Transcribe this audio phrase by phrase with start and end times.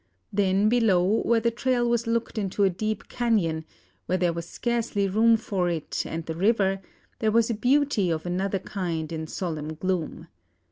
[0.33, 3.65] Then below, where the trail was locked into a deep canyon,
[4.07, 6.81] where there was scarcely room for it and the river,
[7.19, 10.27] there was a beauty of another kind in solemn gloom.